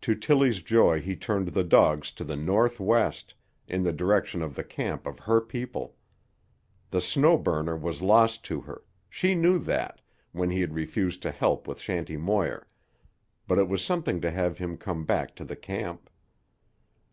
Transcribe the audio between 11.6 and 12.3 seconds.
with Shanty